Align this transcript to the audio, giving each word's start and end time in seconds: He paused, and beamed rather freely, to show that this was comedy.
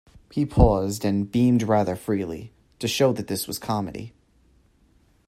He 0.31 0.47
paused, 0.47 1.05
and 1.05 1.31
beamed 1.31 1.61
rather 1.61 1.95
freely, 1.95 2.51
to 2.79 2.87
show 2.87 3.13
that 3.13 3.27
this 3.27 3.45
was 3.47 3.59
comedy. 3.59 4.13